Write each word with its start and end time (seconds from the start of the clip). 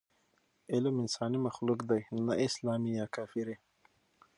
علم 0.71 0.95
انساني 1.03 1.39
مخلوق 1.47 1.79
دی، 1.89 2.01
نه 2.25 2.33
اسلامي 2.45 2.91
یا 2.99 3.05
کافري. 3.15 3.55